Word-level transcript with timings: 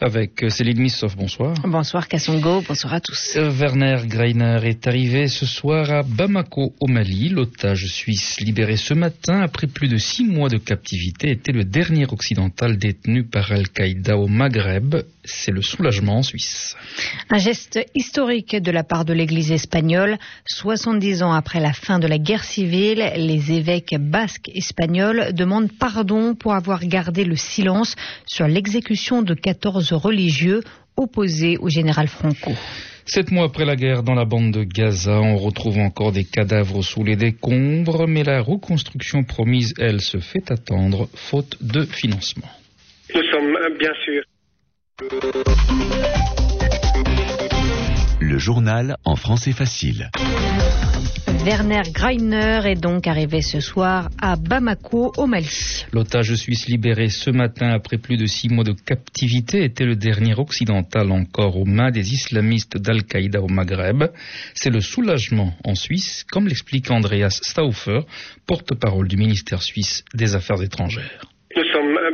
avec 0.00 0.42
euh, 0.42 0.48
Céline 0.48 0.80
Missoff. 0.80 1.16
Bonsoir. 1.16 1.54
Bonsoir 1.64 2.08
Kassongo, 2.08 2.62
bonsoir 2.66 2.94
à 2.94 3.00
tous. 3.00 3.36
Euh, 3.36 3.50
Werner 3.50 3.98
Greiner 4.06 4.60
est 4.64 4.86
arrivé 4.86 5.28
ce 5.28 5.46
soir 5.46 5.90
à 5.90 6.02
Bamako 6.02 6.74
au 6.80 6.86
Mali. 6.86 7.28
L'otage 7.28 7.86
suisse 7.86 8.40
libéré 8.40 8.76
ce 8.76 8.94
matin 8.94 9.40
après 9.40 9.66
plus 9.66 9.88
de 9.88 9.96
six 9.96 10.24
mois 10.24 10.48
de 10.48 10.58
captivité 10.58 11.30
était 11.30 11.52
le 11.52 11.64
dernier 11.64 12.06
occidental 12.06 12.78
détenu 12.78 13.24
par 13.24 13.50
Al-Qaïda 13.50 14.16
au 14.16 14.28
Maghreb. 14.28 14.96
C'est 15.24 15.52
le 15.52 15.60
soulagement 15.60 16.18
en 16.18 16.22
Suisse. 16.22 16.74
Un 17.28 17.38
geste 17.38 17.78
historique 17.94 18.56
de 18.56 18.70
la 18.70 18.82
part 18.82 19.04
de 19.04 19.12
l'Église 19.12 19.52
espagnole. 19.52 20.18
70 20.46 21.22
ans 21.22 21.32
après 21.32 21.60
la 21.60 21.74
fin 21.74 21.98
de 21.98 22.06
la 22.06 22.18
guerre 22.18 22.44
civile, 22.44 23.12
les 23.16 23.52
évêques 23.52 23.94
basques 23.98 24.50
espagnols 24.54 25.34
demandent 25.34 25.70
pardon 25.70 26.34
pour 26.34 26.54
avoir 26.54 26.80
gardé 26.80 27.24
le 27.24 27.36
silence 27.36 27.94
sur 28.26 28.48
l'exécution 28.48 29.20
de 29.22 29.34
14 29.34 29.87
religieux 29.94 30.62
opposés 30.96 31.56
au 31.58 31.68
général 31.68 32.08
Franco. 32.08 32.52
Sept 33.06 33.30
mois 33.30 33.46
après 33.46 33.64
la 33.64 33.74
guerre 33.74 34.02
dans 34.02 34.14
la 34.14 34.26
bande 34.26 34.52
de 34.52 34.64
Gaza, 34.64 35.18
on 35.18 35.36
retrouve 35.36 35.78
encore 35.78 36.12
des 36.12 36.24
cadavres 36.24 36.82
sous 36.82 37.02
les 37.02 37.16
décombres, 37.16 38.06
mais 38.06 38.22
la 38.22 38.42
reconstruction 38.42 39.24
promise, 39.24 39.72
elle, 39.78 40.02
se 40.02 40.18
fait 40.18 40.50
attendre, 40.50 41.08
faute 41.14 41.56
de 41.62 41.84
financement. 41.84 42.50
Nous 43.14 43.22
sommes 43.32 43.56
bien 43.78 43.92
sûr. 44.04 44.22
Le 48.20 48.36
journal 48.36 48.96
en 49.06 49.16
français 49.16 49.52
facile. 49.52 50.10
Werner 51.44 51.82
Greiner 51.92 52.60
est 52.64 52.80
donc 52.80 53.06
arrivé 53.06 53.42
ce 53.42 53.60
soir 53.60 54.10
à 54.20 54.36
Bamako, 54.36 55.12
au 55.16 55.26
Mali. 55.26 55.84
L'otage 55.92 56.34
suisse 56.34 56.66
libéré 56.66 57.08
ce 57.08 57.30
matin 57.30 57.70
après 57.70 57.98
plus 57.98 58.16
de 58.16 58.26
six 58.26 58.48
mois 58.48 58.64
de 58.64 58.72
captivité 58.72 59.64
était 59.64 59.84
le 59.84 59.96
dernier 59.96 60.34
occidental 60.34 61.12
encore 61.12 61.56
aux 61.56 61.64
mains 61.64 61.90
des 61.90 62.12
islamistes 62.12 62.76
d'Al-Qaïda 62.76 63.40
au 63.40 63.48
Maghreb. 63.48 64.04
C'est 64.54 64.70
le 64.70 64.80
soulagement 64.80 65.54
en 65.64 65.74
Suisse, 65.74 66.24
comme 66.30 66.48
l'explique 66.48 66.90
Andreas 66.90 67.40
Stauffer, 67.42 68.00
porte-parole 68.46 69.08
du 69.08 69.16
ministère 69.16 69.62
suisse 69.62 70.04
des 70.14 70.34
Affaires 70.34 70.62
étrangères. 70.62 71.37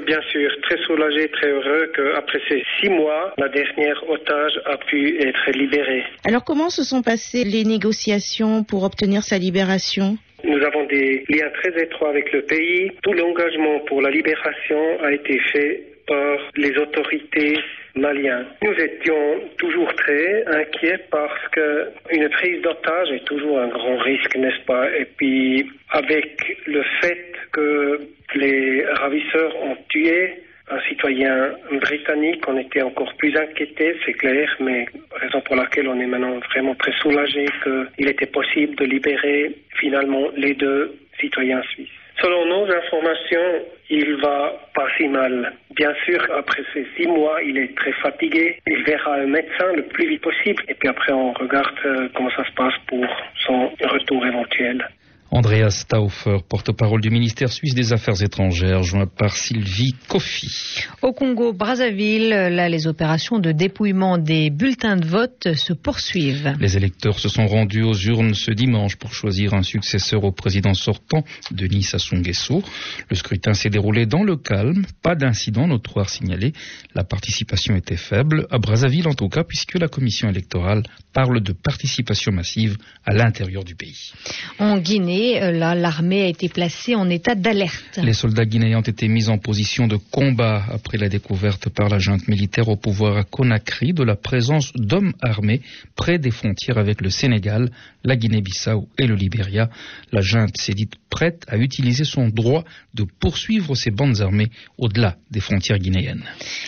Bien 0.06 0.20
sûr 0.30 0.50
très 0.62 0.76
soulagés, 0.84 1.28
très 1.28 1.48
heureux 1.48 1.90
qu'après 1.94 2.40
ces 2.48 2.62
six 2.78 2.90
mois, 2.90 3.32
la 3.38 3.48
dernière 3.48 4.02
otage 4.08 4.60
a 4.66 4.76
pu 4.76 5.18
être 5.20 5.50
libérée. 5.52 6.04
Alors 6.26 6.44
comment 6.44 6.68
se 6.68 6.84
sont 6.84 7.02
passées 7.02 7.44
les 7.44 7.64
négociations 7.64 8.64
pour 8.64 8.84
obtenir 8.84 9.22
sa 9.22 9.38
libération? 9.38 10.16
Nous 10.44 10.62
avons 10.62 10.84
des 10.86 11.24
liens 11.30 11.48
très 11.62 11.82
étroits 11.82 12.10
avec 12.10 12.32
le 12.32 12.42
pays. 12.42 12.90
Tout 13.02 13.14
l'engagement 13.14 13.80
pour 13.86 14.02
la 14.02 14.10
libération 14.10 15.00
a 15.02 15.10
été 15.10 15.38
fait 15.52 15.82
par 16.06 16.38
les 16.56 16.76
autorités 16.76 17.58
maliennes. 17.94 18.46
Nous 18.62 18.72
étions 18.72 19.40
toujours 19.58 19.92
très 19.94 20.44
inquiets 20.46 20.98
parce 21.10 21.48
que 21.52 21.88
une 22.10 22.28
prise 22.28 22.60
d'otage 22.62 23.10
est 23.12 23.24
toujours 23.24 23.60
un 23.60 23.68
grand 23.68 23.96
risque, 23.98 24.36
n'est-ce 24.36 24.64
pas? 24.64 24.88
Et 24.96 25.04
puis 25.04 25.70
avec 25.90 26.58
le 26.66 26.82
fait 27.00 27.32
que 27.52 28.00
les 28.34 28.84
ravisseurs 28.84 29.54
ont 29.62 29.76
tué 29.88 30.34
un 30.70 30.80
citoyen 30.88 31.50
britannique, 31.72 32.42
on 32.48 32.56
était 32.56 32.82
encore 32.82 33.12
plus 33.16 33.36
inquiétés, 33.36 33.96
c'est 34.04 34.14
clair, 34.14 34.48
mais 34.60 34.86
raison 35.20 35.40
pour 35.42 35.56
laquelle 35.56 35.88
on 35.88 36.00
est 36.00 36.06
maintenant 36.06 36.38
vraiment 36.50 36.74
très 36.76 36.92
soulagé 36.92 37.46
qu'il 37.62 38.08
était 38.08 38.26
possible 38.26 38.74
de 38.76 38.84
libérer 38.86 39.54
finalement 39.78 40.28
les 40.36 40.54
deux 40.54 40.96
citoyens 41.20 41.62
suisses. 41.70 41.88
Selon 42.20 42.46
nos 42.46 42.72
informations, 42.72 43.62
il 43.90 44.16
va 44.16 44.58
pas 44.74 44.88
si 44.96 45.06
mal. 45.08 45.52
Bien 45.76 45.92
sûr, 46.04 46.20
après 46.36 46.62
ces 46.72 46.86
six 46.96 47.06
mois, 47.08 47.42
il 47.42 47.58
est 47.58 47.76
très 47.76 47.92
fatigué. 47.92 48.60
Il 48.66 48.84
verra 48.84 49.14
un 49.14 49.26
médecin 49.26 49.72
le 49.74 49.82
plus 49.82 50.08
vite 50.08 50.22
possible. 50.22 50.62
Et 50.68 50.74
puis 50.74 50.88
après, 50.88 51.12
on 51.12 51.32
regarde 51.32 51.74
euh, 51.84 52.08
comment 52.14 52.30
ça 52.30 52.44
se 52.44 52.52
passe 52.52 52.74
pour 52.86 53.04
son 53.44 53.70
retour 53.82 54.24
éventuel. 54.24 54.88
Andreas 55.30 55.70
Stauffer, 55.80 56.38
porte-parole 56.48 57.00
du 57.00 57.10
ministère 57.10 57.52
suisse 57.52 57.74
des 57.74 57.92
Affaires 57.92 58.22
étrangères, 58.22 58.82
joint 58.82 59.06
par 59.06 59.36
Sylvie 59.36 59.94
Kofi. 60.08 60.84
Au 61.02 61.12
Congo, 61.12 61.52
Brazzaville, 61.52 62.28
là, 62.28 62.68
les 62.68 62.86
opérations 62.86 63.40
de 63.40 63.50
dépouillement 63.50 64.16
des 64.18 64.50
bulletins 64.50 64.96
de 64.96 65.06
vote 65.06 65.54
se 65.54 65.72
poursuivent. 65.72 66.54
Les 66.60 66.76
électeurs 66.76 67.18
se 67.18 67.28
sont 67.28 67.46
rendus 67.46 67.82
aux 67.82 67.94
urnes 67.94 68.34
ce 68.34 68.52
dimanche 68.52 68.96
pour 68.96 69.12
choisir 69.12 69.54
un 69.54 69.62
successeur 69.62 70.22
au 70.22 70.30
président 70.30 70.74
sortant, 70.74 71.24
Denis 71.50 71.82
Sassou 71.82 72.14
Nguesso. 72.16 72.62
Le 73.10 73.16
scrutin 73.16 73.54
s'est 73.54 73.70
déroulé 73.70 74.06
dans 74.06 74.22
le 74.22 74.36
calme, 74.36 74.84
pas 75.02 75.16
d'incident 75.16 75.66
notoire 75.66 76.10
signalé. 76.10 76.52
La 76.94 77.02
participation 77.02 77.74
était 77.74 77.96
faible, 77.96 78.46
à 78.50 78.58
Brazzaville 78.58 79.08
en 79.08 79.14
tout 79.14 79.28
cas, 79.28 79.42
puisque 79.42 79.78
la 79.78 79.88
commission 79.88 80.28
électorale 80.28 80.84
parle 81.12 81.40
de 81.40 81.52
participation 81.52 82.30
massive 82.30 82.76
à 83.04 83.12
l'intérieur 83.12 83.64
du 83.64 83.74
pays. 83.74 84.12
En 84.58 84.78
Guinée, 84.78 85.23
euh, 85.42 85.50
là, 85.52 85.74
l'armée 85.74 86.22
a 86.22 86.26
été 86.26 86.48
placée 86.48 86.94
en 86.94 87.08
état 87.08 87.34
d'alerte. 87.34 87.98
Les 88.02 88.12
soldats 88.12 88.44
guinéens 88.44 88.78
ont 88.78 88.82
été 88.82 89.08
mis 89.08 89.28
en 89.28 89.38
position 89.38 89.86
de 89.86 89.96
combat 89.96 90.64
après 90.70 90.98
la 90.98 91.08
découverte 91.08 91.68
par 91.68 91.88
la 91.88 91.98
junte 91.98 92.28
militaire 92.28 92.68
au 92.68 92.76
pouvoir 92.76 93.16
à 93.16 93.24
Conakry 93.24 93.92
de 93.92 94.02
la 94.02 94.16
présence 94.16 94.72
d'hommes 94.74 95.12
armés 95.22 95.60
près 95.96 96.18
des 96.18 96.30
frontières 96.30 96.78
avec 96.78 97.00
le 97.00 97.10
Sénégal, 97.10 97.70
la 98.04 98.16
Guinée-Bissau 98.16 98.88
et 98.98 99.06
le 99.06 99.14
Libéria. 99.14 99.70
La 100.12 100.20
junte 100.20 100.56
s'est 100.56 100.74
dite 100.74 100.94
prête 101.14 101.44
à 101.46 101.58
utiliser 101.58 102.02
son 102.02 102.26
droit 102.26 102.64
de 102.92 103.04
poursuivre 103.04 103.76
ses 103.76 103.92
bandes 103.92 104.20
armées 104.20 104.50
au-delà 104.78 105.16
des 105.30 105.38
frontières 105.38 105.78
guinéennes. 105.78 106.24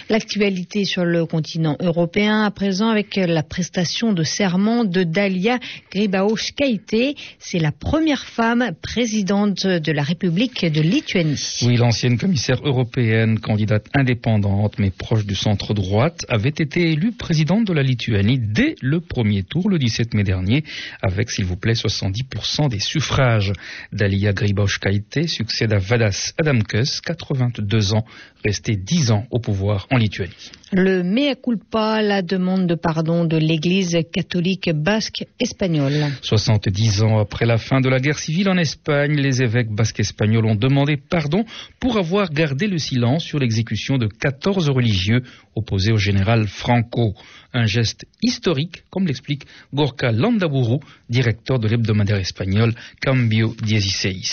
L'actualité 0.08 0.84
sur 0.84 1.04
le 1.04 1.26
continent 1.26 1.76
européen 1.80 2.44
à 2.44 2.52
présent 2.52 2.88
avec 2.88 3.16
la 3.16 3.42
prestation 3.42 4.12
de 4.12 4.22
serment 4.22 4.84
de 4.84 5.02
Dalia 5.02 5.58
Gribaouch 5.90 6.52
Keïté. 6.52 7.16
C'est 7.40 7.58
la 7.58 7.72
première 7.72 8.24
femme 8.24 8.70
présidente 8.80 9.66
de 9.66 9.90
la 9.90 10.04
République 10.04 10.64
de 10.64 10.80
Lituanie. 10.80 11.42
Oui, 11.62 11.76
l'ancienne 11.76 12.16
commissaire 12.16 12.60
européenne, 12.62 13.40
candidate 13.40 13.86
indépendante 13.94 14.78
mais 14.78 14.90
proche 14.90 15.26
du 15.26 15.34
centre 15.34 15.74
droite, 15.74 16.24
avait 16.28 16.50
été 16.50 16.92
élue 16.92 17.10
présidente 17.10 17.66
de 17.66 17.72
la 17.72 17.82
Lituanie 17.82 18.38
dès 18.38 18.76
le 18.80 19.00
premier 19.00 19.42
tour 19.42 19.68
le 19.68 19.80
17 19.80 20.14
mai 20.14 20.22
dernier 20.22 20.62
avec, 21.02 21.32
s'il 21.32 21.46
vous 21.46 21.56
plaît, 21.56 21.72
70% 21.72 22.68
des 22.68 22.78
suffrages. 22.78 23.52
Dalia 23.92 24.35
Grybauskaite 24.36 25.26
succède 25.26 25.72
à 25.72 25.78
Vadas 25.78 26.34
Adamkus, 26.38 27.00
82 27.00 27.94
ans, 27.94 28.04
resté 28.44 28.76
10 28.76 29.10
ans 29.10 29.24
au 29.30 29.40
pouvoir 29.40 29.86
en 29.90 29.96
Lituanie. 29.96 30.50
Le 30.72 31.02
mea 31.02 31.34
culpa, 31.36 32.02
la 32.02 32.20
demande 32.22 32.66
de 32.66 32.74
pardon 32.74 33.24
de 33.24 33.38
l'Église 33.38 33.96
catholique 34.12 34.70
basque 34.74 35.24
espagnole. 35.40 36.12
70 36.20 37.02
ans 37.02 37.18
après 37.18 37.46
la 37.46 37.56
fin 37.56 37.80
de 37.80 37.88
la 37.88 37.98
guerre 37.98 38.18
civile 38.18 38.50
en 38.50 38.58
Espagne, 38.58 39.16
les 39.16 39.42
évêques 39.42 39.70
basques 39.70 40.00
espagnols 40.00 40.44
ont 40.44 40.54
demandé 40.54 40.96
pardon 40.98 41.44
pour 41.80 41.96
avoir 41.96 42.30
gardé 42.30 42.66
le 42.66 42.78
silence 42.78 43.24
sur 43.24 43.38
l'exécution 43.38 43.96
de 43.96 44.06
14 44.06 44.68
religieux 44.68 45.22
opposés 45.54 45.92
au 45.92 45.98
général 45.98 46.46
Franco. 46.46 47.14
Un 47.54 47.64
geste 47.64 48.04
historique, 48.22 48.82
comme 48.90 49.06
l'explique 49.06 49.44
Gorka 49.72 50.12
Landaburu, 50.12 50.78
directeur 51.08 51.58
de 51.58 51.68
l'hebdomadaire 51.68 52.18
espagnol 52.18 52.74
Cambio 53.00 53.54
16. 53.64 54.25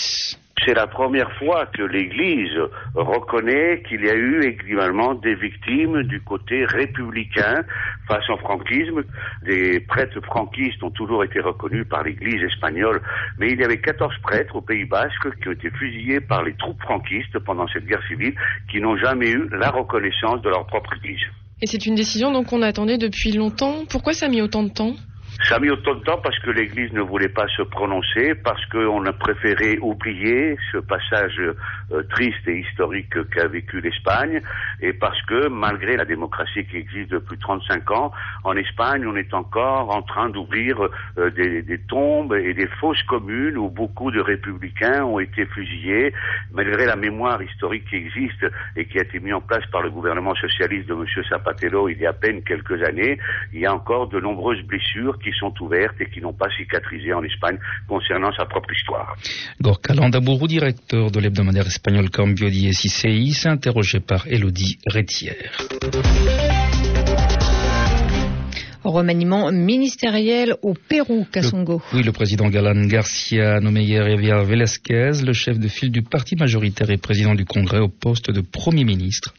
C'est 0.64 0.74
la 0.74 0.86
première 0.86 1.30
fois 1.32 1.66
que 1.66 1.82
l'Église 1.82 2.56
reconnaît 2.94 3.82
qu'il 3.86 4.02
y 4.02 4.08
a 4.08 4.14
eu 4.14 4.40
également 4.44 5.14
des 5.14 5.34
victimes 5.34 6.04
du 6.04 6.22
côté 6.22 6.64
républicain 6.64 7.64
face 8.08 8.28
au 8.30 8.38
franquisme. 8.38 9.02
Des 9.44 9.80
prêtres 9.80 10.20
franquistes 10.22 10.82
ont 10.82 10.90
toujours 10.90 11.22
été 11.22 11.40
reconnus 11.40 11.86
par 11.86 12.02
l'Église 12.04 12.42
espagnole, 12.44 13.02
mais 13.38 13.50
il 13.50 13.60
y 13.60 13.64
avait 13.64 13.80
14 13.80 14.14
prêtres 14.22 14.56
au 14.56 14.62
Pays 14.62 14.86
Basque 14.86 15.38
qui 15.42 15.48
ont 15.48 15.52
été 15.52 15.70
fusillés 15.70 16.20
par 16.20 16.42
les 16.42 16.54
troupes 16.54 16.80
franquistes 16.80 17.38
pendant 17.40 17.68
cette 17.68 17.84
guerre 17.84 18.02
civile, 18.08 18.34
qui 18.70 18.80
n'ont 18.80 18.96
jamais 18.96 19.32
eu 19.32 19.48
la 19.50 19.70
reconnaissance 19.70 20.40
de 20.40 20.48
leur 20.48 20.66
propre 20.66 20.94
Église. 20.96 21.20
Et 21.60 21.66
c'est 21.66 21.84
une 21.84 21.94
décision 21.94 22.32
donc 22.32 22.46
qu'on 22.46 22.62
attendait 22.62 22.98
depuis 22.98 23.32
longtemps. 23.32 23.84
Pourquoi 23.90 24.14
ça 24.14 24.26
a 24.26 24.28
mis 24.28 24.40
autant 24.40 24.62
de 24.62 24.70
temps? 24.70 24.94
Ça 25.42 25.56
a 25.56 25.58
mis 25.58 25.68
autant 25.68 25.94
de 25.94 26.00
temps 26.00 26.18
parce 26.18 26.38
que 26.38 26.50
l'Église 26.50 26.92
ne 26.92 27.00
voulait 27.00 27.28
pas 27.28 27.46
se 27.48 27.62
prononcer, 27.62 28.34
parce 28.34 28.64
qu'on 28.66 29.04
a 29.04 29.12
préféré 29.12 29.78
oublier 29.80 30.56
ce 30.72 30.78
passage 30.78 31.38
euh, 31.38 32.02
triste 32.10 32.46
et 32.46 32.60
historique 32.60 33.12
qu'a 33.30 33.48
vécu 33.48 33.80
l'Espagne, 33.80 34.40
et 34.80 34.92
parce 34.92 35.20
que 35.22 35.48
malgré 35.48 35.96
la 35.96 36.04
démocratie 36.04 36.64
qui 36.64 36.76
existe 36.76 37.10
depuis 37.10 37.36
35 37.36 37.90
ans, 37.90 38.12
en 38.44 38.56
Espagne, 38.56 39.06
on 39.06 39.16
est 39.16 39.34
encore 39.34 39.94
en 39.94 40.02
train 40.02 40.30
d'ouvrir 40.30 40.88
euh, 41.18 41.30
des, 41.30 41.78
tombes 41.88 42.34
et 42.34 42.54
des 42.54 42.68
fosses 42.80 43.02
communes 43.02 43.58
où 43.58 43.68
beaucoup 43.68 44.10
de 44.10 44.20
républicains 44.20 45.04
ont 45.04 45.18
été 45.18 45.44
fusillés, 45.46 46.14
malgré 46.52 46.86
la 46.86 46.96
mémoire 46.96 47.42
historique 47.42 47.84
qui 47.90 47.96
existe 47.96 48.46
et 48.76 48.86
qui 48.86 48.98
a 48.98 49.02
été 49.02 49.18
mise 49.20 49.34
en 49.34 49.40
place 49.40 49.66
par 49.72 49.82
le 49.82 49.90
gouvernement 49.90 50.34
socialiste 50.36 50.88
de 50.88 50.94
M. 50.94 51.04
Zapatero 51.28 51.88
il 51.88 51.98
y 51.98 52.06
a 52.06 52.10
à 52.10 52.12
peine 52.12 52.42
quelques 52.44 52.82
années, 52.82 53.18
il 53.52 53.60
y 53.60 53.66
a 53.66 53.74
encore 53.74 54.08
de 54.08 54.20
nombreuses 54.20 54.62
blessures 54.62 55.18
qui 55.24 55.32
sont 55.32 55.52
ouvertes 55.60 56.00
et 56.00 56.10
qui 56.10 56.20
n'ont 56.20 56.32
pas 56.34 56.50
cicatrisé 56.56 57.12
en 57.12 57.22
Espagne 57.24 57.58
concernant 57.88 58.32
sa 58.32 58.44
propre 58.44 58.72
histoire. 58.72 59.16
Gorka 59.60 59.94
Landabourou, 59.94 60.46
directeur 60.46 61.10
de 61.10 61.18
l'hebdomadaire 61.18 61.66
espagnol 61.66 62.10
Cambio 62.10 62.48
Dieciséis, 62.50 63.32
s'est 63.32 63.48
interrogé 63.48 64.00
par 64.00 64.26
Elodie 64.28 64.78
Rétière. 64.86 65.56
Remaniement 68.84 69.50
ministériel 69.50 70.56
au 70.60 70.74
Pérou, 70.74 71.26
Kassongo. 71.32 71.80
oui, 71.94 72.02
le 72.02 72.12
président 72.12 72.50
Galan 72.50 72.84
Garcia 72.84 73.56
a 73.56 73.60
nommé 73.60 73.82
hier 73.82 74.06
Javier 74.06 74.44
Velasquez, 74.44 75.12
le 75.24 75.32
chef 75.32 75.58
de 75.58 75.68
file 75.68 75.90
du 75.90 76.02
parti 76.02 76.36
majoritaire 76.36 76.90
et 76.90 76.98
président 76.98 77.34
du 77.34 77.46
Congrès, 77.46 77.78
au 77.78 77.88
poste 77.88 78.30
de 78.30 78.42
Premier 78.42 78.84
ministre. 78.84 79.32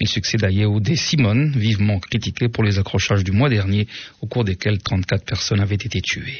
Il 0.00 0.06
succède 0.06 0.44
à 0.44 0.50
Yehoudé 0.50 0.94
Simon, 0.94 1.50
vivement 1.50 1.98
critiqué 1.98 2.48
pour 2.48 2.62
les 2.62 2.78
accrochages 2.78 3.24
du 3.24 3.32
mois 3.32 3.48
dernier, 3.48 3.88
au 4.20 4.26
cours 4.26 4.44
desquels 4.44 4.78
34 4.78 5.24
personnes 5.24 5.60
avaient 5.60 5.74
été 5.74 6.00
tuées. 6.00 6.38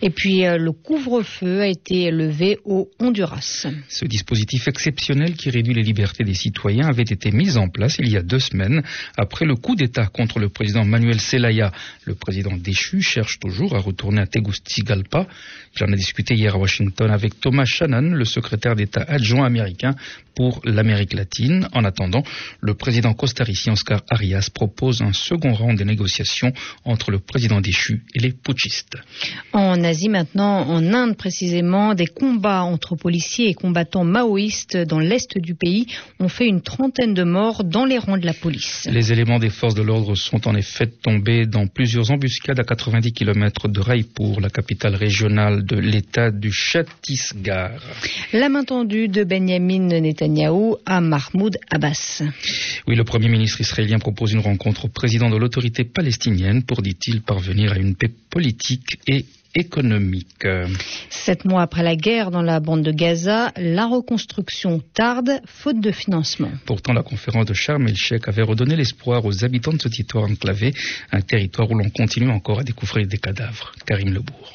Et 0.00 0.08
puis, 0.08 0.46
euh, 0.46 0.56
le 0.56 0.72
couvre-feu 0.72 1.60
a 1.60 1.66
été 1.66 2.10
levé 2.10 2.58
au 2.64 2.88
Honduras. 2.98 3.66
Ce 3.88 4.04
dispositif 4.06 4.68
exceptionnel 4.68 5.34
qui 5.34 5.50
réduit 5.50 5.74
les 5.74 5.82
libertés 5.82 6.24
des 6.24 6.34
citoyens 6.34 6.88
avait 6.88 7.02
été 7.02 7.30
mis 7.30 7.58
en 7.58 7.68
place 7.68 7.98
il 7.98 8.10
y 8.10 8.16
a 8.16 8.22
deux 8.22 8.38
semaines, 8.38 8.82
après 9.18 9.44
le 9.44 9.54
coup 9.56 9.76
d'État 9.76 10.06
contre 10.06 10.38
le 10.38 10.48
président 10.48 10.86
Manuel 10.86 11.20
Zelaya 11.20 11.72
le 12.04 12.14
président 12.14 12.56
déchu 12.56 13.02
cherche 13.02 13.38
toujours 13.38 13.76
à 13.76 13.80
retourner 13.80 14.20
à 14.20 14.26
Tegucigalpa. 14.26 15.26
Il 15.76 15.84
en 15.84 15.92
a 15.92 15.96
discuté 15.96 16.34
hier 16.34 16.54
à 16.54 16.58
Washington 16.58 17.10
avec 17.10 17.40
Thomas 17.40 17.64
Shannon, 17.64 18.14
le 18.14 18.24
secrétaire 18.24 18.76
d'État 18.76 19.04
adjoint 19.06 19.46
américain 19.46 19.94
pour 20.34 20.60
l'Amérique 20.64 21.12
latine. 21.12 21.68
En 21.72 21.84
attendant, 21.84 22.22
le 22.60 22.74
président 22.74 23.12
costaricien 23.12 23.74
Oscar 23.74 24.02
Arias 24.10 24.48
propose 24.52 25.02
un 25.02 25.12
second 25.12 25.52
round 25.52 25.78
de 25.78 25.84
négociations 25.84 26.52
entre 26.84 27.10
le 27.10 27.18
président 27.18 27.60
déchu 27.60 28.04
et 28.14 28.20
les 28.20 28.32
putschistes. 28.32 28.96
En 29.52 29.82
Asie 29.84 30.08
maintenant, 30.08 30.66
en 30.68 30.94
Inde 30.94 31.16
précisément, 31.16 31.94
des 31.94 32.06
combats 32.06 32.62
entre 32.62 32.96
policiers 32.96 33.48
et 33.48 33.54
combattants 33.54 34.04
maoïstes 34.04 34.76
dans 34.76 34.98
l'est 34.98 35.36
du 35.38 35.54
pays 35.54 35.86
ont 36.18 36.28
fait 36.28 36.46
une 36.46 36.62
trentaine 36.62 37.14
de 37.14 37.22
morts 37.22 37.64
dans 37.64 37.84
les 37.84 37.98
rangs 37.98 38.18
de 38.18 38.26
la 38.26 38.34
police. 38.34 38.88
Les 38.90 39.12
éléments 39.12 39.38
des 39.38 39.50
forces 39.50 39.74
de 39.74 39.82
l'ordre 39.82 40.14
sont 40.14 40.48
en 40.48 40.54
effet 40.54 40.86
tombés 40.86 41.46
dans 41.46 41.66
plusieurs 41.80 42.10
embuscades 42.10 42.60
à 42.60 42.62
90 42.62 43.10
km 43.14 43.66
de 43.66 43.80
Raipur, 43.80 44.38
la 44.42 44.50
capitale 44.50 44.96
régionale 44.96 45.64
de 45.64 45.76
l'État 45.76 46.30
du 46.30 46.52
Chhattisgarh. 46.52 47.80
La 48.34 48.50
main 48.50 48.64
tendue 48.64 49.08
de 49.08 49.24
Benjamin 49.24 49.88
Netanyahu 49.98 50.74
à 50.84 51.00
Mahmoud 51.00 51.56
Abbas. 51.70 52.22
Oui, 52.86 52.96
le 52.96 53.04
Premier 53.04 53.30
ministre 53.30 53.62
israélien 53.62 53.98
propose 53.98 54.32
une 54.32 54.40
rencontre 54.40 54.84
au 54.84 54.88
président 54.88 55.30
de 55.30 55.38
l'autorité 55.38 55.84
palestinienne 55.84 56.64
pour, 56.64 56.82
dit-il, 56.82 57.22
parvenir 57.22 57.72
à 57.72 57.78
une 57.78 57.94
paix 57.94 58.10
politique 58.28 58.98
et 59.06 59.24
économique. 59.54 60.46
Sept 61.08 61.44
mois 61.44 61.62
après 61.62 61.82
la 61.82 61.96
guerre 61.96 62.30
dans 62.30 62.42
la 62.42 62.60
bande 62.60 62.82
de 62.82 62.92
Gaza, 62.92 63.52
la 63.56 63.86
reconstruction 63.86 64.80
tarde, 64.94 65.40
faute 65.46 65.80
de 65.80 65.90
financement. 65.90 66.50
Pourtant, 66.66 66.92
la 66.92 67.02
conférence 67.02 67.46
de 67.46 67.54
Sharm 67.54 67.86
el-Sheikh 67.88 68.28
avait 68.28 68.42
redonné 68.42 68.76
l'espoir 68.76 69.24
aux 69.24 69.44
habitants 69.44 69.72
de 69.72 69.80
ce 69.80 69.88
territoire 69.88 70.24
enclavé, 70.24 70.72
un 71.12 71.20
territoire 71.20 71.70
où 71.70 71.74
l'on 71.74 71.90
continue 71.90 72.30
encore 72.30 72.60
à 72.60 72.64
découvrir 72.64 73.06
des 73.06 73.18
cadavres. 73.18 73.72
Karim 73.86 74.14
Lebourg. 74.14 74.52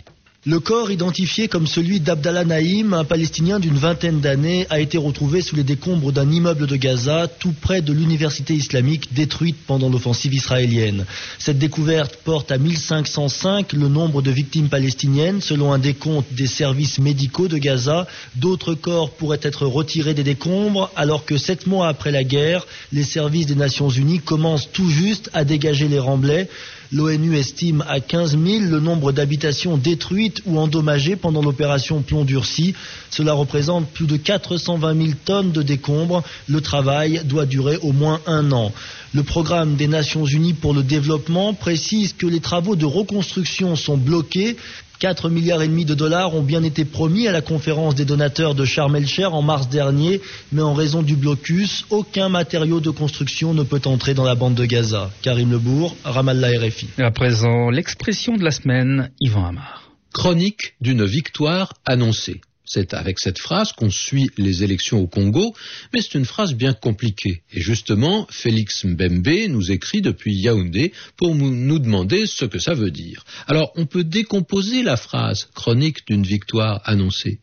Le 0.48 0.60
corps, 0.60 0.92
identifié 0.92 1.48
comme 1.48 1.66
celui 1.66 2.00
d'Abdallah 2.00 2.46
Naïm, 2.46 2.94
un 2.94 3.04
Palestinien 3.04 3.60
d'une 3.60 3.80
vingtaine 3.80 4.22
d'années, 4.22 4.68
a 4.70 4.80
été 4.80 4.96
retrouvé 4.96 5.42
sous 5.42 5.56
les 5.56 5.64
décombres 5.64 6.12
d'un 6.12 6.30
immeuble 6.30 6.68
de 6.68 6.76
Gaza, 6.76 7.28
tout 7.28 7.56
près 7.62 7.82
de 7.82 7.92
l'université 7.92 8.54
islamique 8.54 9.12
détruite 9.12 9.58
pendant 9.66 9.90
l'offensive 9.90 10.36
israélienne. 10.36 11.08
Cette 11.40 11.58
découverte 11.58 12.18
porte 12.24 12.52
à 12.52 12.60
1505 12.60 13.74
le 13.74 13.88
nombre 13.88 14.22
de 14.22 14.30
victimes 14.30 14.70
palestiniennes, 14.70 15.42
selon 15.42 15.74
un 15.74 15.80
décompte 15.80 16.32
des 16.36 16.46
services 16.46 17.00
médicaux 17.00 17.48
de 17.48 17.58
Gaza. 17.58 18.06
D'autres 18.36 18.76
corps 18.76 19.16
pourraient 19.16 19.40
être 19.42 19.66
retirés 19.66 20.14
des 20.14 20.24
décombres, 20.24 20.92
alors 20.96 21.26
que 21.26 21.38
sept 21.38 21.66
mois 21.66 21.88
après 21.88 22.12
la 22.12 22.24
guerre, 22.24 22.68
les 22.94 23.04
services 23.04 23.48
des 23.48 23.56
Nations 23.56 23.90
Unies 23.90 24.20
commencent 24.20 24.70
tout 24.72 24.92
juste 24.92 25.32
à 25.34 25.44
dégager 25.44 25.88
les 25.88 25.98
remblais. 25.98 26.48
L'ONU 26.92 27.36
estime 27.36 27.84
à 27.88 28.00
15 28.00 28.38
000 28.38 28.66
le 28.70 28.80
nombre 28.80 29.12
d'habitations 29.12 29.78
détruites 29.78 30.42
ou 30.46 30.60
endommagées 30.60 31.16
pendant 31.16 31.42
l'opération 31.42 32.02
Plomb 32.02 32.26
durci. 32.26 32.74
Cela 33.10 33.34
représente 33.34 33.88
plus 33.90 34.06
de 34.08 34.18
420 34.18 34.96
000 34.96 35.10
tonnes 35.26 35.52
de 35.52 35.62
décombres. 35.62 36.24
Le 36.48 36.62
travail 36.62 37.22
doit 37.26 37.46
durer 37.46 37.78
au 37.82 37.92
moins 37.92 38.22
un 38.28 38.52
an. 38.52 38.72
Le 39.14 39.24
programme 39.24 39.76
des 39.76 39.88
Nations 39.88 40.26
Unies 40.26 40.54
pour 40.54 40.74
le 40.74 40.84
développement 40.84 41.54
précise 41.54 42.14
que 42.14 42.28
les 42.28 42.42
travaux 42.42 42.76
de 42.76 42.86
reconstruction 42.86 43.76
sont 43.76 43.98
bloqués 43.98 44.58
4 45.00 45.30
milliards 45.30 45.62
et 45.62 45.68
demi 45.68 45.86
de 45.86 45.94
dollars 45.94 46.36
ont 46.36 46.42
bien 46.42 46.64
été 46.64 46.86
promis 46.86 47.28
à 47.28 47.32
la 47.32 47.42
conférence 47.42 47.96
des 47.96 48.06
donateurs 48.06 48.56
de 48.56 48.66
Sharm 48.66 48.96
el-Sheikh 48.96 49.26
en 49.26 49.42
mars 49.42 49.70
dernier, 49.70 50.22
mais 50.52 50.62
en 50.62 50.74
raison 50.74 51.02
du 51.02 51.16
blocus, 51.16 51.86
aucun 51.90 52.30
matériau 52.30 52.80
de 52.80 52.90
construction 52.90 53.54
ne 53.54 53.64
peut 53.64 53.82
entrer 53.86 54.14
dans 54.14 54.24
la 54.24 54.36
bande 54.36 54.56
de 54.56 54.66
Gaza. 54.66 55.12
Karim 55.22 55.52
Lebourg, 55.52 55.96
Ramallah 56.04 56.60
RFI. 56.60 56.90
À 56.98 57.12
présent, 57.12 57.70
l'expression 57.70 58.36
de 58.36 58.44
la 58.44 58.52
semaine, 58.52 59.12
Yvan 59.20 59.46
Amar. 59.46 59.84
Chronique 60.14 60.76
d'une 60.82 61.06
victoire 61.06 61.74
annoncée. 61.86 62.42
C'est 62.66 62.94
avec 62.94 63.20
cette 63.20 63.40
phrase 63.40 63.72
qu'on 63.72 63.90
suit 63.90 64.30
les 64.38 64.64
élections 64.64 65.00
au 65.00 65.08
Congo, 65.08 65.54
mais 65.94 66.02
c'est 66.02 66.16
une 66.16 66.26
phrase 66.26 66.54
bien 66.54 66.74
compliquée. 66.74 67.44
Et 67.54 67.62
justement, 67.62 68.28
Félix 68.30 68.84
Mbembe 68.84 69.48
nous 69.50 69.72
écrit 69.72 70.02
depuis 70.02 70.36
Yaoundé 70.36 70.92
pour 71.18 71.36
nous 71.36 71.80
demander 71.80 72.26
ce 72.26 72.46
que 72.46 72.60
ça 72.60 72.74
veut 72.74 72.92
dire. 72.92 73.24
Alors, 73.48 73.72
on 73.76 73.86
peut 73.86 74.04
décomposer 74.04 74.84
la 74.84 74.98
phrase 74.98 75.48
chronique 75.54 76.08
d'une 76.08 76.24
victoire 76.24 76.82
annoncée. 76.86 77.40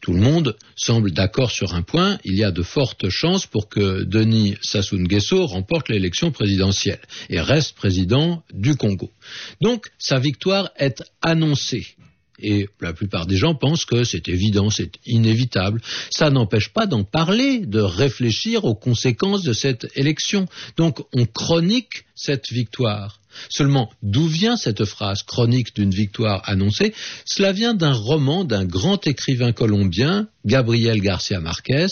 Tout 0.00 0.12
le 0.12 0.20
monde 0.20 0.56
semble 0.76 1.10
d'accord 1.10 1.50
sur 1.50 1.74
un 1.74 1.82
point, 1.82 2.18
il 2.24 2.34
y 2.34 2.44
a 2.44 2.50
de 2.50 2.62
fortes 2.62 3.08
chances 3.08 3.46
pour 3.46 3.68
que 3.68 4.02
Denis 4.04 4.56
Sassou 4.62 4.98
Nguesso 4.98 5.46
remporte 5.46 5.88
l'élection 5.88 6.30
présidentielle 6.30 7.00
et 7.28 7.40
reste 7.40 7.76
président 7.76 8.42
du 8.52 8.76
Congo. 8.76 9.10
Donc 9.60 9.86
sa 9.98 10.18
victoire 10.18 10.70
est 10.76 11.02
annoncée. 11.22 11.86
Et 12.40 12.68
la 12.80 12.92
plupart 12.92 13.26
des 13.26 13.36
gens 13.36 13.54
pensent 13.54 13.84
que 13.84 14.04
c'est 14.04 14.28
évident, 14.28 14.70
c'est 14.70 14.92
inévitable. 15.06 15.80
Ça 16.10 16.30
n'empêche 16.30 16.68
pas 16.68 16.86
d'en 16.86 17.04
parler, 17.04 17.60
de 17.60 17.80
réfléchir 17.80 18.64
aux 18.64 18.74
conséquences 18.74 19.42
de 19.42 19.52
cette 19.52 19.88
élection. 19.96 20.46
Donc 20.76 21.00
on 21.12 21.26
chronique 21.26 22.04
cette 22.14 22.50
victoire. 22.50 23.20
Seulement, 23.48 23.90
d'où 24.02 24.26
vient 24.26 24.56
cette 24.56 24.84
phrase 24.84 25.22
chronique 25.22 25.74
d'une 25.76 25.90
victoire 25.90 26.42
annoncée? 26.46 26.92
Cela 27.24 27.52
vient 27.52 27.74
d'un 27.74 27.92
roman 27.92 28.44
d'un 28.44 28.64
grand 28.64 29.06
écrivain 29.06 29.52
colombien, 29.52 30.28
Gabriel 30.44 31.00
Garcia 31.00 31.40
Marquez, 31.40 31.86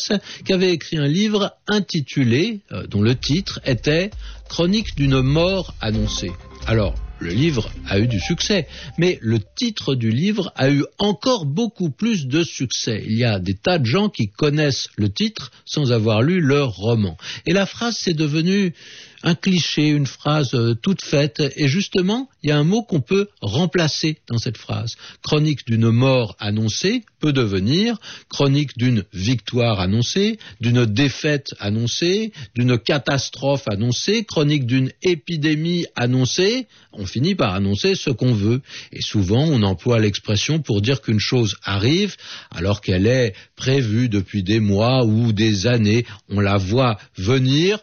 qui 0.44 0.52
avait 0.52 0.72
écrit 0.72 0.96
un 0.96 1.06
livre 1.06 1.52
intitulé, 1.68 2.60
euh, 2.72 2.86
dont 2.86 3.02
le 3.02 3.14
titre 3.14 3.60
était 3.64 4.10
Chronique 4.48 4.96
d'une 4.96 5.20
mort 5.22 5.74
annoncée. 5.80 6.30
Alors, 6.66 6.94
le 7.18 7.30
livre 7.30 7.70
a 7.88 7.98
eu 7.98 8.06
du 8.06 8.20
succès, 8.20 8.66
mais 8.98 9.18
le 9.22 9.38
titre 9.56 9.94
du 9.94 10.10
livre 10.10 10.52
a 10.56 10.70
eu 10.70 10.84
encore 10.98 11.46
beaucoup 11.46 11.90
plus 11.90 12.26
de 12.26 12.42
succès. 12.44 13.02
Il 13.06 13.16
y 13.16 13.24
a 13.24 13.38
des 13.38 13.54
tas 13.54 13.78
de 13.78 13.86
gens 13.86 14.08
qui 14.08 14.28
connaissent 14.28 14.88
le 14.96 15.08
titre 15.08 15.50
sans 15.64 15.92
avoir 15.92 16.22
lu 16.22 16.40
leur 16.40 16.74
roman. 16.76 17.16
Et 17.46 17.52
la 17.52 17.66
phrase 17.66 17.96
s'est 17.96 18.14
devenue 18.14 18.74
un 19.22 19.34
cliché, 19.34 19.88
une 19.88 20.06
phrase 20.06 20.54
euh, 20.54 20.74
toute 20.74 21.02
faite, 21.02 21.42
et 21.56 21.68
justement, 21.68 22.28
il 22.42 22.50
y 22.50 22.52
a 22.52 22.58
un 22.58 22.64
mot 22.64 22.82
qu'on 22.82 23.00
peut 23.00 23.28
remplacer 23.40 24.18
dans 24.28 24.38
cette 24.38 24.56
phrase. 24.58 24.96
Chronique 25.22 25.66
d'une 25.66 25.90
mort 25.90 26.36
annoncée 26.38 27.04
peut 27.18 27.32
devenir 27.32 27.98
chronique 28.28 28.76
d'une 28.76 29.04
victoire 29.12 29.80
annoncée, 29.80 30.38
d'une 30.60 30.84
défaite 30.84 31.54
annoncée, 31.58 32.32
d'une 32.54 32.78
catastrophe 32.78 33.66
annoncée, 33.68 34.24
chronique 34.24 34.66
d'une 34.66 34.92
épidémie 35.02 35.86
annoncée. 35.96 36.66
On 36.92 37.06
finit 37.06 37.34
par 37.34 37.54
annoncer 37.54 37.94
ce 37.94 38.10
qu'on 38.10 38.32
veut. 38.32 38.62
Et 38.92 39.02
souvent, 39.02 39.44
on 39.44 39.62
emploie 39.62 39.98
l'expression 39.98 40.60
pour 40.60 40.82
dire 40.82 41.00
qu'une 41.00 41.20
chose 41.20 41.56
arrive 41.64 42.16
alors 42.50 42.80
qu'elle 42.80 43.06
est 43.06 43.34
prévue 43.56 44.08
depuis 44.08 44.42
des 44.42 44.60
mois 44.60 45.04
ou 45.04 45.32
des 45.32 45.66
années. 45.66 46.06
On 46.28 46.40
la 46.40 46.56
voit 46.56 46.98
venir 47.16 47.78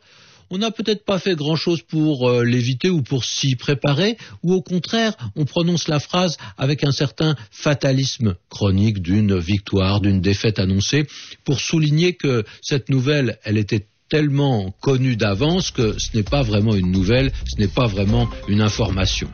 on 0.53 0.59
n'a 0.59 0.69
peut-être 0.69 1.03
pas 1.03 1.17
fait 1.17 1.35
grand-chose 1.35 1.81
pour 1.81 2.29
euh, 2.29 2.43
l'éviter 2.43 2.91
ou 2.91 3.01
pour 3.01 3.25
s'y 3.25 3.55
préparer, 3.55 4.17
ou 4.43 4.53
au 4.53 4.61
contraire, 4.61 5.13
on 5.35 5.45
prononce 5.45 5.87
la 5.87 5.99
phrase 5.99 6.37
avec 6.59 6.83
un 6.83 6.91
certain 6.91 7.35
fatalisme 7.49 8.35
chronique 8.49 9.01
d'une 9.01 9.35
victoire, 9.39 9.99
d'une 9.99 10.21
défaite 10.21 10.59
annoncée, 10.59 11.07
pour 11.43 11.59
souligner 11.59 12.13
que 12.13 12.43
cette 12.61 12.89
nouvelle, 12.89 13.39
elle 13.43 13.57
était 13.57 13.87
tellement 14.09 14.69
connue 14.79 15.15
d'avance 15.15 15.71
que 15.71 15.97
ce 15.97 16.15
n'est 16.15 16.23
pas 16.23 16.43
vraiment 16.43 16.75
une 16.75 16.91
nouvelle, 16.91 17.31
ce 17.47 17.59
n'est 17.59 17.67
pas 17.67 17.87
vraiment 17.87 18.29
une 18.47 18.61
information. 18.61 19.29